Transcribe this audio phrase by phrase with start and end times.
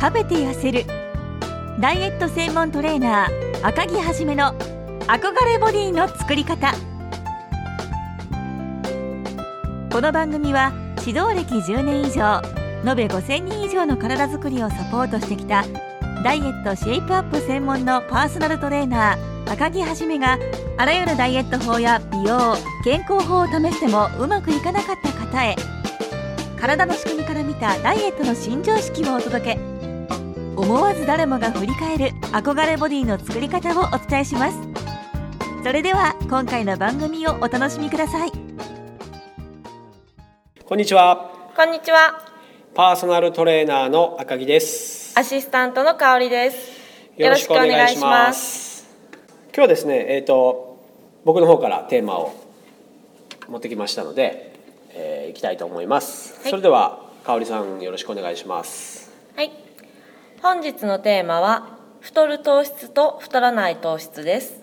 [0.00, 0.84] 食べて痩せる。
[1.80, 4.54] ダイエット専門トレーナー赤木はじめの
[5.06, 6.72] 憧れボディの作り方。
[9.92, 10.72] この番組は
[11.04, 12.40] 指導歴10年以上
[12.88, 15.64] 延べ5000人以上の体づくりをサポートしてきた
[16.22, 20.38] ダイエットシェイプアップ専門のパーソナルトレーナー赤木はじめが
[20.76, 22.54] あらゆるダイエット法や美容
[22.84, 25.56] 健康法を試してもうまくいかなかった方へ
[26.60, 29.77] 体の仕組みから見たダイエットの新常識をお届け。
[30.58, 34.58] 思わず誰もが振り返る憧れボディの作り方をお伝えします
[35.62, 38.32] それでは今回の番組をお楽しみください
[40.64, 42.24] こんにちはこんにちは。
[42.72, 46.70] パーソナルトレーナーの赤木ですアシスタントの香りです。
[47.16, 48.86] よろしくお願いします。
[49.46, 50.78] 今日はですねえっ、と
[51.24, 52.32] 僕の方からテーマを
[53.48, 54.54] 持ってきましたので、
[54.90, 59.67] えー、いきたいと思います、はいそれでは香里さんよろしくお願いしますはい。
[60.42, 64.62] 本日のテーマは太る糖質と太らない糖質です。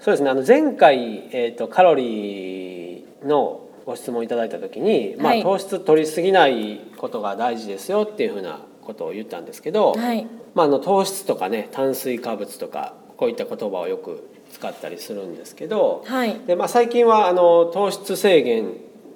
[0.00, 10.26] そうですねあの前回、えー、とカロリーのご質問いただいた時に、まあはい糖質取りすぎないことが大事ですよっていうふうなことを言ったんですけど、はい。
[10.54, 16.40] まあ、あの糖質とかね炭水化物とかこういった言葉をよく使ったりするんですけど、はい。
[16.46, 18.72] でまあ、最近はあの糖質制限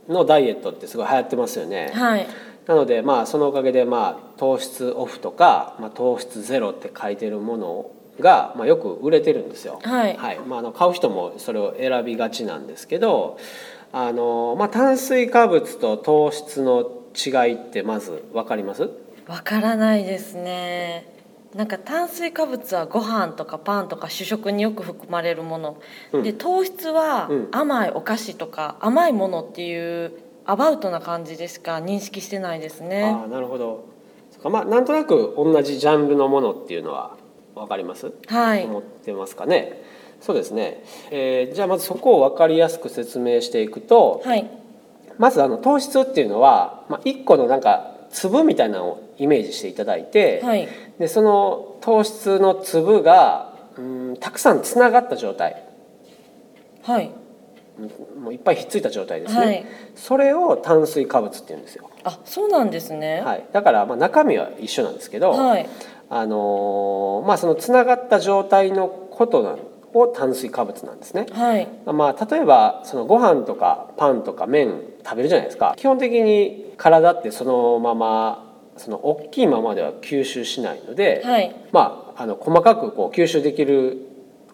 [0.09, 1.93] のダイエットってすごい流行ってますよね。
[2.67, 2.77] はい。
[2.77, 9.81] なのでまあそのおかげでまあ糖質オフとか、まあ、糖質ゼロって書いてるものが、まあ、よく売れてるんですよ。
[9.83, 13.39] はいまあ、あの買う人もそれを選びがちなんですけど
[13.93, 18.91] あの、まあ、炭水化物と糖質の違いってまず分かります？
[19.27, 21.13] わからないですね。
[21.55, 25.77] なんか炭水化物はご飯とかパンとか主食によく含まれるもの、
[26.13, 30.13] うんで糖質はうん甘いお菓子とか甘いものっていう
[30.47, 33.05] アバウトな感じでしか認識してないですね。
[33.05, 33.87] ああなるほど
[34.31, 37.17] そっかまあなんとなく同じジャンルのものっていうのは
[37.55, 38.65] 分かります、はい。
[38.65, 39.83] 思ってますかね？
[40.21, 44.51] そうですね、えーじゃあまずそこを分かりやすく説明していくとはい。
[45.19, 50.69] まずあの糖質っていうのは、まあ、1個のなんか粒みたいなのをイメージしていただいて、はい。
[50.99, 55.63] でその糖質の粒がうんたくさんつながった状態
[56.83, 57.11] はい。
[57.79, 59.67] うんもういっぱいひっついた状態ですね、はい。
[59.97, 63.21] それを炭水化物っていうんですよ、あ、そうなんですね。
[63.21, 65.69] はい、だからまあ中身は一緒なんですけど、はい。
[66.11, 69.57] あのーまあそのつながった状態のことな
[69.95, 71.27] を炭水化物なんですね。
[71.33, 71.69] はい。
[71.87, 75.75] まあ例えばそのご飯とかパンとか麺食べるじゃないですか。
[75.77, 81.55] 基本的に体ってそのままその大きいままでは吸収しないので、はい。
[81.73, 83.99] まああの細かくこう吸収できる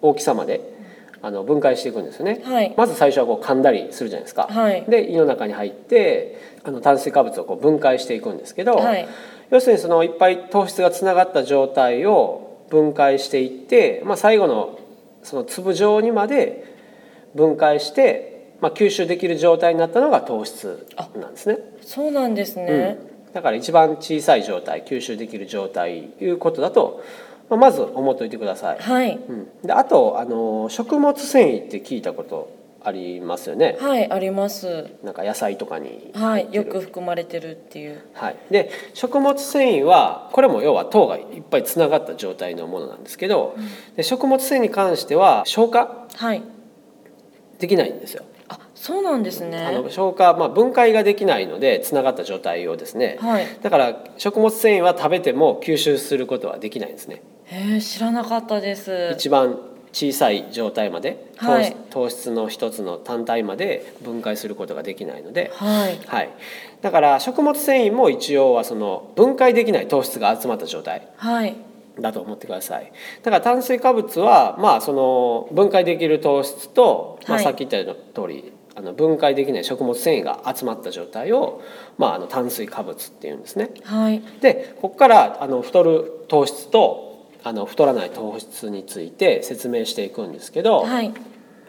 [0.02, 0.79] 大きさまで
[1.22, 2.41] あの分解していくんですよね。
[2.44, 2.75] はい。
[2.76, 4.48] まず最初はこう噛んだりするじゃないですか。
[4.50, 4.84] はい。
[4.88, 9.06] で胃の中に入ってあの炭水化物をこう分解していくんですけど、はい。
[9.50, 14.78] 要するにそのいっぱい糖質がつながった状態を分解していって、まあ、最後の
[15.22, 16.64] その粒状にまで
[17.34, 21.58] 分解して、まあ、吸収できる状態になったのが糖質なんですね。
[21.82, 22.98] そうなんですね。
[23.32, 27.02] だから一番小さい状態吸収できる状態いうことだと、
[27.56, 28.78] まず思っておいてください。
[28.78, 29.16] はい。
[29.16, 33.77] うん、であとあの食物繊維って聞いたことありますよね？
[33.78, 34.87] はい、あります。
[35.03, 38.03] なんか野菜とかにはい、よく含まれてるっていう。
[38.15, 43.55] はい、で食物繊維はこれも要は糖がいっぱいつながった状態のものなんですけど、
[43.97, 46.43] で食物繊維に関しては消化はい。
[47.59, 48.25] できないんですよ。
[48.80, 49.91] あ、そうなんですあねの。
[49.91, 53.46] 消化、まあ、分解ができないのでつながった状態をですね、はい。
[53.62, 57.22] だから食物繊維は食べても吸収することはできないんですね。
[57.44, 59.10] へえ、知らなかったです。
[59.14, 59.58] 一番
[59.92, 65.98] 小さい状態まで糖,、はい糖質の一つの単体まで分解することができないので、はい。
[66.06, 66.30] はい、
[66.80, 71.56] だから食物繊維も一応はその分解できない糖質が集まった状態はい。
[71.98, 72.92] だと思ってください
[73.22, 81.62] だから炭水化物はまあその分解できる糖質と、まあ、はいさっき言ったような通りあの分解できない食物繊維が集まった状態を、
[81.98, 84.22] まあ、あの炭水化物っていうんですねはい。
[84.40, 91.12] でここからあの太る糖質とあの太らない糖質について説明していくんですけど、はい。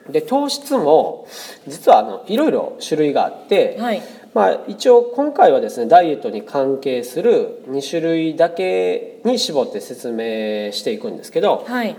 [0.09, 1.27] で糖質も
[1.67, 4.01] 実はあのいろいろ種類があって、はい。
[4.33, 11.95] まあ、一応今回はですねダイエットに関係する2種類だけに絞って説明していくんですけど、はい。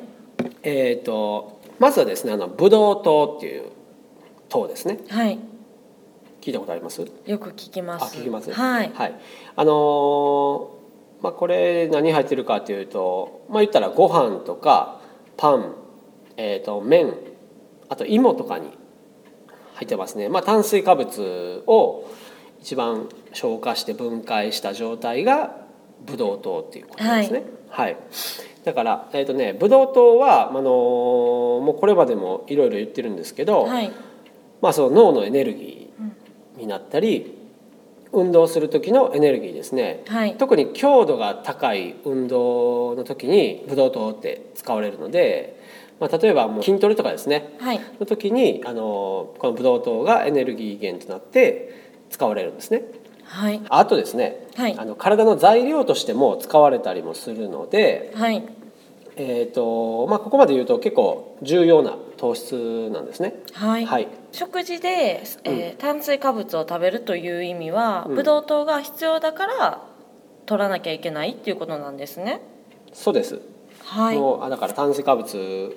[0.62, 3.64] えー、とまずはですねあのブドウ糖っていう
[4.52, 5.38] 糖ですねはい。
[6.42, 7.00] 聞いたことあります？
[7.26, 8.02] よく聞きます。
[8.02, 8.52] あ聞きます？
[8.52, 8.92] はい。
[8.92, 9.14] はい
[9.56, 10.68] あのー
[11.22, 15.00] まあ、これ何入ってるかというとまあ言ったらご飯とか
[15.36, 15.74] パン、
[16.36, 17.14] えー、と麺
[17.88, 18.66] あと芋とかに
[19.74, 22.10] 入ってますね、まあ、炭水化物を
[22.60, 25.56] 一番消化して分解した状態が
[26.04, 27.44] ブドウ糖っていうことですね。
[27.68, 27.96] はい、
[28.64, 30.62] だから、えーとね、ブドウ糖は、あのー
[31.62, 33.92] もうこれまでもいろいろ言ってるんですけど、はい
[34.62, 37.36] まあ、その脳のエネルギーになったり
[38.12, 40.04] 運動する時のエネルギーですね。
[40.06, 40.36] はい。
[40.36, 45.60] 特に強度が高い運動の時にブドウ糖って使われるので、
[45.98, 47.56] まあ、例えばもう筋トレとかですね。
[47.58, 47.80] はい。
[47.98, 52.82] の時にあのこのブドウ糖がエネルギー源となって使われるんですね。
[53.24, 53.60] はい。
[53.68, 54.76] あとですね、はい。
[54.78, 58.44] あの体の材料としても使われたりもするので、はい。
[59.16, 63.34] えーとまあ、ここまで言うと結構重要な糖質なんですね。
[63.52, 64.06] はい、はい。
[64.30, 68.14] 食事で、えー炭水化物を食べるという意味は、うん。
[68.14, 69.82] ブドウ糖が必要だから
[70.46, 72.40] 取らなきゃいけないっていうことなんですね。
[72.92, 73.40] そうです。
[73.80, 74.16] はい。
[74.16, 75.76] もうあだから炭水化物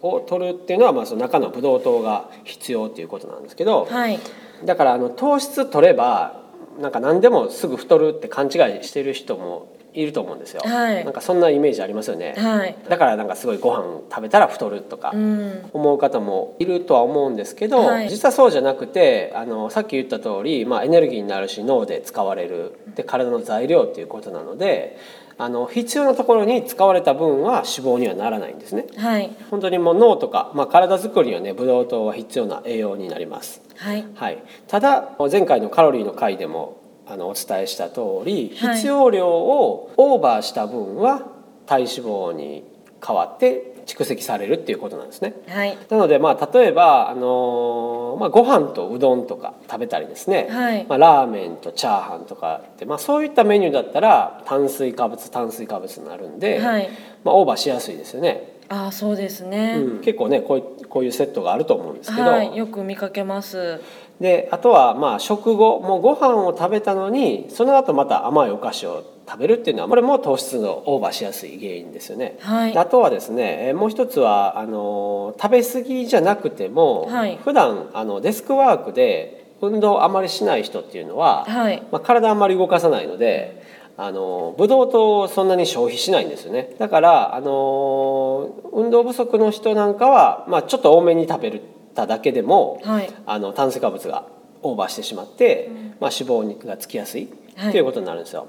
[0.00, 4.18] を取るっていうのは、まあ、その中のブドウ糖が必要っていうことなんですけど、はい。
[4.64, 6.40] だからあの糖質取れば
[6.80, 8.50] なんか何でもすぐ太るって勘違い
[8.84, 11.04] してる人もいると思うんですよ、はい。
[11.04, 12.76] なんかそんなイメージありますよね、はい。
[12.88, 15.70] だからなんかすごいご飯食べたら太るとかうん。
[15.72, 18.08] 思う方もいるとは思うんですけど、はい。
[18.08, 24.98] 実はそうじゃなくてあのさっき言った通り、まあ、エネルギーになるし脳で使われるで体の材料っていうことなので
[25.40, 28.86] あの必要なところに使われた分は脂肪にはならないんですね。
[28.96, 29.30] はい。
[29.50, 34.04] 本当にもう脳とか、まあ、体作りにはねブドウ糖は必要な栄養になります、はい。
[34.14, 36.77] はい、ただ前回のカロリーの回でも
[37.10, 38.76] あのお伝えした通りはい。
[38.76, 41.26] 必要量をオーバーした分は
[41.66, 42.64] 体脂肪に
[43.04, 45.34] 変わって蓄積されるっていうことなんですね。
[45.48, 45.78] はい。
[45.88, 50.84] なのでまあ例えば、あのーまあ、ご飯とうどんとか食べたりですね、はい。
[50.86, 56.90] まあ、ラーメンとチャーハンとかって、まあ、そういったメニューだったら炭水化物炭水化物になるんで、はい。
[57.24, 63.80] まあ、オーバーしやすいですよね、ああそうですね、うん、結構ねこういうこういうセットがあると思うんですけど、はいよく見かけます。
[64.20, 72.36] であとはまあ食後もうご飯を食べたのにその後また甘いお菓子を食べるっていうのはこれも糖質のオーバーしやすい原因ですよね。
[72.40, 72.76] はい。
[72.76, 77.38] あとはですねえーもう一つはあの食べ過ぎじゃなくても、はい。
[77.44, 81.82] 普段あのデスクワークで運動あまりしない人っていうのは、はい。
[81.92, 83.62] まあ、体あんまり動かさないので
[84.00, 86.76] あのブドウ糖をそんなに消費しないんですよね。
[86.78, 91.60] だからあの運動不足の人なんかは、まあ、ちょっと多めに食べ
[91.96, 93.10] ただけでも、はい。
[93.26, 94.24] あの炭水化物が
[94.62, 95.68] オーバーしてしまって、
[95.98, 97.68] まあ、脂肪がつきやすいはい。
[97.70, 98.46] っていうことになるんですよ、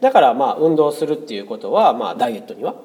[0.00, 2.76] だからまあ運動するっていうことは、まあ、ダイエットには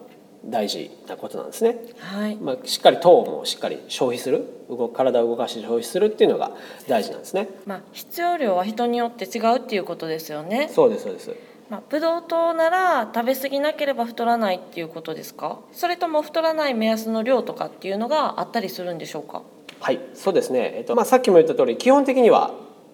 [0.44, 2.36] 大事なことなんですね、はい。
[2.38, 4.44] まあ、しっかり糖もしっかり消費する。
[4.70, 6.52] 動体を動かして消費するっていうのが
[6.88, 7.48] 大事なんですね。
[7.68, 10.70] まあ必要量は人によって違うっていうことですよね。
[10.74, 11.36] そうですそうです
[11.70, 15.60] まあ、ブドウ糖なら食べ過ぎなければ太らないっていうことですか？
[15.74, 19.42] それとも太らない目安の量とかっていうのがあったりするんでしょうか？
[19.80, 22.52] はいそうですね、えっとまあ、さっきも言った通り基本的には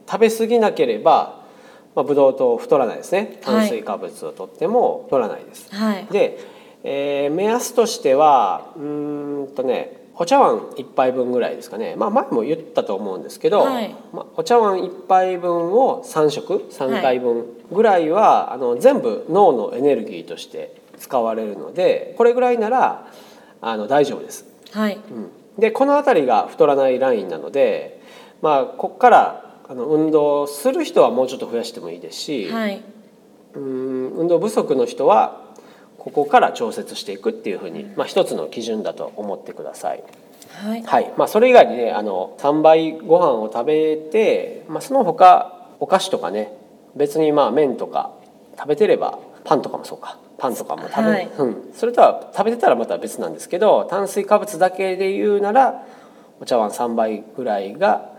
[0.10, 1.44] 食べ過ぎなければ、
[1.96, 3.38] まあ、ブドウ糖太らないですね。
[3.42, 6.40] 炭水化物をとっても太らないです、はいで、
[6.84, 13.96] えー目安としてはうーんとねお茶碗1杯分ぐらいですかね、まあ、前も言ったと思うんですけど、はい。
[14.14, 23.08] まあ、お茶碗1杯分を3食3回分ぐらいは、あの全部脳のエネルギーとして使われるのでこれぐらいなら
[23.62, 24.46] あの大丈夫です。
[24.72, 24.98] はい。
[24.98, 25.32] うん。
[25.58, 28.02] でこの辺りが太らないラインなので、
[28.42, 32.84] まあ、ここからあの運動する人はもうちょっと増やしてもいいですし、はい。
[33.56, 35.43] うん運動不足の人は
[36.04, 40.04] ここから調節していくっていうふうに、まあ、一つの基準だと思ってください。
[40.52, 40.84] はい。
[40.84, 41.14] はい。
[41.18, 46.52] まあ、それ以外にねあの3倍ご飯を食べて、まあ、その他お菓子とかね
[46.96, 48.12] 別にまあ麺とか
[48.58, 50.20] 食べてればパンとかもそうか。
[50.38, 51.32] パンとかも食べ、はい。
[51.38, 55.86] うん、それとは食べてたらまた別なんですけど炭水化物だけで言うなら
[56.42, 58.12] お茶碗3杯ぐらいが、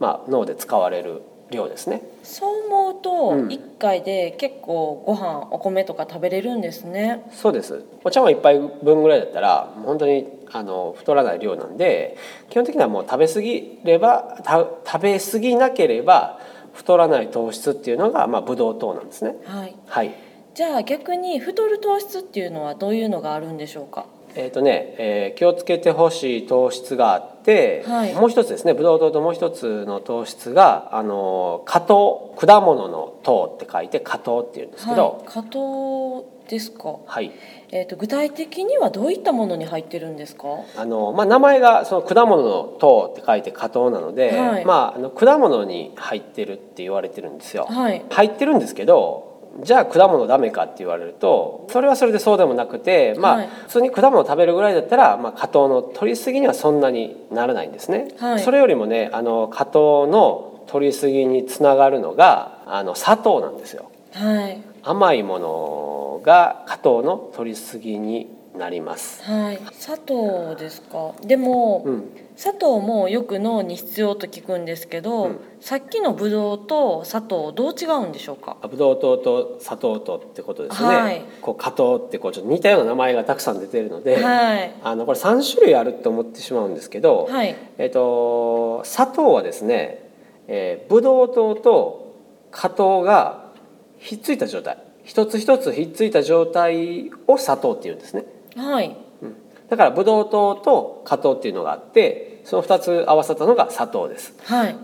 [0.00, 2.02] まあ、脳で使われる量ですね。
[2.22, 3.48] そう思うとうん。
[3.48, 7.24] 1回で結構ご飯お米とか食べれるんですね。
[7.32, 7.84] そうです。
[8.04, 12.16] お茶碗1杯分ぐらいだったら本当にあの太らない量なんで
[12.48, 16.40] 基本的にはもう食べ過ぎればた食べ過ぎなければ
[16.72, 19.36] 太らない糖質っていうのが、まあ、ブドウ糖なんですね。
[19.44, 19.74] はい。
[19.86, 20.14] はい。
[20.54, 24.06] じゃあ逆に太る糖質っていうのはどういうのがあるんでしょうか？
[24.34, 28.14] えーとねえー気をつけてほしい糖質があって、はい。
[28.14, 34.98] もう一つですねブドウ糖ともう一つの糖質があの果糖果物の糖って書いて果糖っていうんですけはい。
[34.98, 37.32] ど、果糖ですか、はい。
[37.70, 40.48] えー、と具体的にはどういったものに入ってるんですか？
[40.76, 44.64] あのまあ、名前がその果物の糖って書いて果糖なので、はい。
[44.64, 47.66] まあ、あの果物に入ってるって言われてるんですよ。
[47.70, 48.04] はい。
[48.10, 49.29] 入ってるんですけど
[49.62, 58.08] じゃあ果物ダメかって言われるとそれはそれでそうでもなくて、まあはい普通に果物食べるぐらいだったら、まあ、果糖の取りすぎにはそんなにならないんですね。
[58.18, 63.90] はいそれよりもねあの果糖の取りすぎにつながるのがあの砂糖なんですよ。
[64.12, 69.22] はい甘いものが果糖の取りすぎになります。
[69.22, 69.60] はい。
[69.72, 71.14] 砂糖ですか？
[71.22, 75.40] でも、うん、砂糖もよく脳に必要と聞くんですけど、うん。
[75.60, 78.56] さっきのブドウと砂糖どう違うんでしょうか？
[78.68, 80.88] ブドウ糖と砂糖とってことですね。
[80.88, 81.22] はい。
[81.40, 84.74] こう果糖ってこうちょっと似たような名前がたくさん出てるので、はい。
[84.82, 87.56] あのこれ3種類あると思ってしまうんですけど、はい。
[87.78, 90.10] えっと砂糖はですね、
[90.48, 92.16] えー、ブドウ糖と
[92.50, 93.52] 果糖が
[93.98, 94.78] ひっついた状態。
[95.04, 98.24] 一つ一つひっついた状態を砂糖っていうんですね。
[98.56, 98.96] はい。
[99.22, 99.36] うん。
[99.68, 104.34] だからブドウ糖と果糖っていうのがあってその2つ合わさったのが砂糖です。
[104.42, 104.76] はい、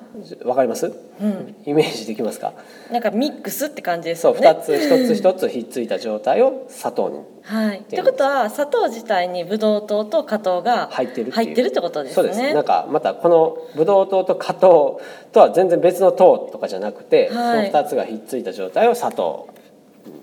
[0.45, 0.87] わかります？
[1.21, 2.53] うん、イメージできますか？
[2.93, 7.19] なんかミックスって感じですそうよね2つ一つ一つひっついた状態を砂糖に。
[7.43, 7.81] はい。
[7.81, 12.15] ってことは砂糖自体にブドウ糖と果糖が入ってる入ってるってことですね。
[12.15, 12.55] そうです。
[12.55, 15.01] なんかまたこのブドウ糖と果糖
[15.33, 17.73] とは全然別の糖とかじゃなくて、はい。
[17.73, 19.49] その2つがひっついた状態を砂糖。
[19.51, 19.56] うん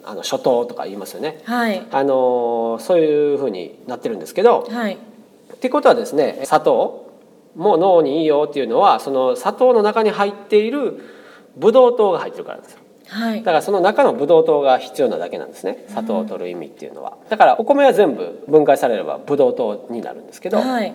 [0.03, 1.41] あの初糖とか言いますよね。
[1.45, 1.85] はい。
[1.91, 4.97] あのーそういうふうになってるんですけどはい。
[5.53, 7.11] ってことはですね砂糖
[7.55, 11.03] も脳にいいよっていうのはその砂糖の中に入っている
[11.55, 12.79] ブドウ糖が入ってるからなんですよ。
[13.07, 13.39] はい。
[13.39, 15.85] だからその中のブドウ糖が必要なだけなんですね。
[15.89, 17.17] 砂糖を取る意味っていうのは。
[17.29, 20.93] だからお米は全部分解されればブドウ糖になるんですけど、はい。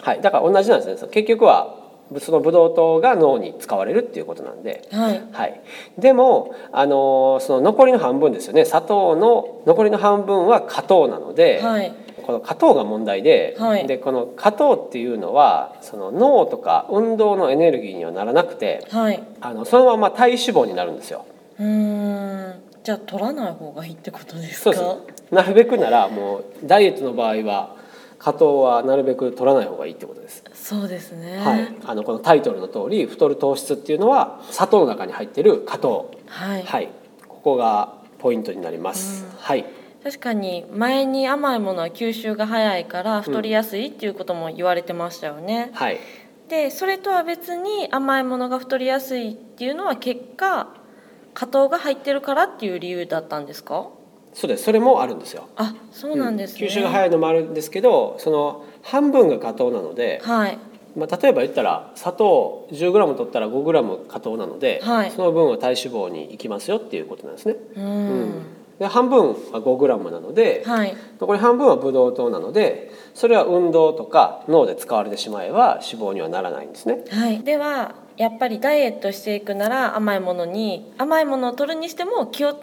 [0.00, 1.76] はい、だから同じなんですね結局は
[2.18, 5.22] そのブドウ糖が脳に使われるっていうことなんで、はい。
[5.30, 5.60] はい、
[5.98, 8.64] でも、あのーその残りの半分ですよね。
[8.64, 11.94] 砂糖の残りの半分は果糖なので、はい。
[12.26, 13.86] この果糖が問題で,、はい。
[13.86, 19.22] でこの果糖っていうのはその脳とか運動のエネルギーにはならなくてはい。
[19.40, 21.24] あのそのまま体脂肪になるんですよ。
[21.58, 21.66] うー
[22.56, 22.62] ん。
[22.84, 24.96] じゃあ取らない方がいいってことですか？
[25.30, 27.76] なるべくならもうダイエットの場合は
[28.18, 30.44] 果糖はなるべく取らない方がいいってことです。
[30.70, 31.38] そうですね。
[31.38, 36.62] はい、あのこのタイトルの通り太る糖質っていうのは砂糖の中に入ってる果糖、はい。
[36.62, 36.88] はい、
[37.26, 39.26] ここがポイントになります。
[39.40, 39.64] はい、
[40.04, 45.98] 確かに前に甘いものは吸収が早いから太りやすいっていうことも言われてましたよね、はい、
[46.48, 50.68] でそれとは別に甘いものが太りやすいっていうのは結果
[51.34, 53.88] 果糖が入ってるからっていう理由だったんですか？
[54.32, 54.62] そうです。
[54.62, 55.48] それもあるんですよ。
[55.56, 60.58] あそうなんですね、吸収が早いのもあるんですけど、その半分が果糖なので、はい。
[60.96, 65.10] まあ例えば言ったら砂糖 10g 取ったら 5g 果糖なので、はい。
[65.10, 67.56] その分は体脂肪に行きますよっていうことなんですね。
[67.76, 68.42] うん、うん。
[68.80, 70.96] で半分は 5g なので、はい。
[71.20, 77.04] 残り半分はブドウ糖なのでそれは運動とか脳で使われてしまえば脂肪にはならないんですね。
[77.10, 82.54] はい、ではやっぱりダイエットしていくなら甘いものに甘いものを取るにしても気を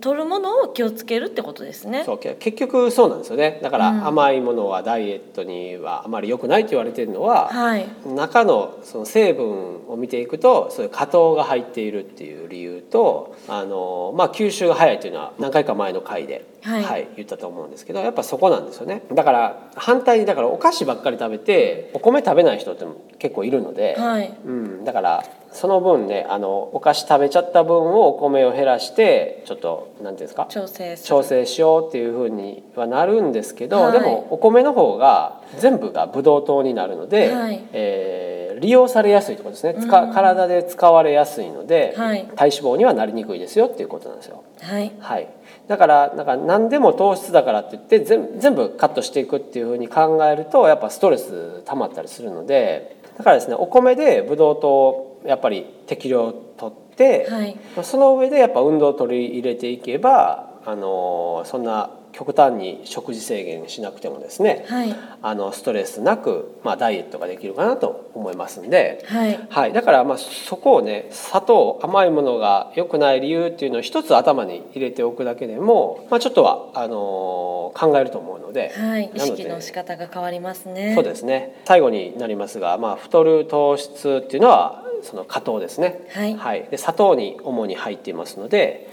[0.00, 2.04] 取るものを気をつけるってことですね。
[2.04, 3.58] そうけ結局そうなんですよね。
[3.62, 4.06] だからうん。
[4.06, 7.86] 甘いものはダイエットにはあまり良くないと言われているのは、はい。
[8.06, 19.02] 中のその成分を見ていくとそういう果糖が入っているっていう理由とあの、まあ、吸収が早いというのは何回か前の回で、はい言ったと思うんですけどやっぱそこなんですよね。
[19.12, 24.32] だから反対にだからお菓子ばっかり食べてお米食べない人っても結構いるので、はい。
[24.44, 25.24] うん、だから
[25.54, 30.46] その分ねあのお菓子食べちゃった分をお米を減らしてちょっと何ていうんですか？
[30.48, 33.92] 調整調整しようっていうふうにはなるんですけど、はい。
[33.92, 37.62] でもお米の方が全部がブドウ糖になるので、はい。
[37.72, 40.12] えー利用されやすいところですね、使うん。
[40.12, 42.28] 体で使われやすいので、はい。
[42.36, 44.44] 体脂肪にはなりにくいですよっていうことなんですよ。
[44.60, 44.92] はい。
[45.00, 45.28] はい、
[45.66, 57.56] だからなんか何でも糖質だからって言って全全部カットしていくっていうふうに考えるとやっぱストレス溜まったりするのでだからですねお米でブドウ糖をやっぱり適量取って、はい。
[57.82, 64.94] その上でやっぱ運動を取り入れていけばあのそんな極端に食事制限しなくてもですねはい。
[65.22, 69.02] あのストレスなく、まあ、ダイエットができるかなと思いますんで。
[69.08, 69.46] はい。
[69.48, 79.10] はい、だからまあそこをね砂糖甘いものが良くない理由っていうのを一つ頭に入れておくだけでも、まあ、ちょっとはあのー考えると思うので、はい。
[79.14, 80.94] 意識の仕方が変わりますね。
[80.94, 81.60] そうですね。
[81.64, 86.06] 最後になりますが、まあ、太る糖質っていうのはその果糖ですね、
[86.38, 86.68] はい。
[86.70, 88.90] で砂糖に主に入っていますので、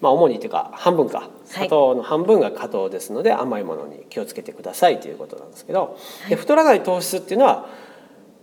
[0.00, 1.28] まあ、主にっていうか半分か。
[1.44, 5.98] 砂糖の半分が果糖ですので、甘いものに気をつけてくださいということなんですけど、
[6.28, 7.68] で太らない糖質っていうのは、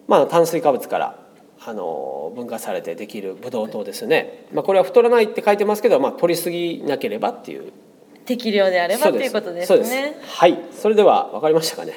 [0.07, 1.19] まあ、炭水化物から
[1.65, 7.71] あの分化されてできるブドウ糖ですよね、まあ、これは太らないって書いてますけど、まあ、取りすぎなければっていう。
[8.25, 10.59] 適量であればということですそうねはい。
[10.71, 11.93] それでは分かりましたかね？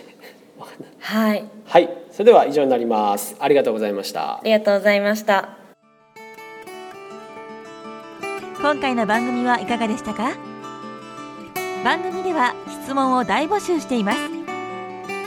[1.00, 1.44] はい。
[1.66, 1.88] はい。
[2.10, 3.36] それでは以上になります。
[3.38, 4.38] ありがとうございました。
[4.38, 5.50] ありがとうございました。
[8.60, 10.32] 今回の番組はいかがでしたか？
[11.84, 14.18] 番組では質問を大募集しています。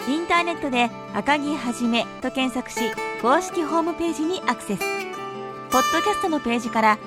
[0.09, 4.79] インターネットで赤木はじめと検索し公式ホームページにアクセス。
[5.71, 6.97] ポッドキャストのページから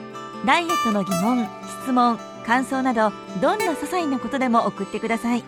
[0.47, 1.47] ダイエットの疑問
[1.83, 3.13] 質問感想など
[3.43, 5.45] どんな些細なことでも送ってください。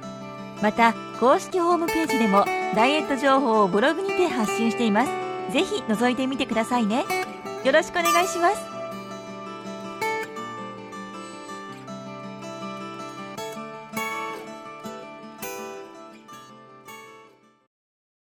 [0.60, 2.44] また公式ホームページでも
[2.76, 5.10] ダイエット情報をブログにて発信しています。
[5.50, 7.06] ぜひ覗いてみてくださいね。
[7.64, 8.75] よろしくお願いします。